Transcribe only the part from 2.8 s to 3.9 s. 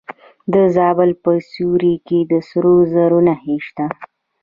زرو نښې شته.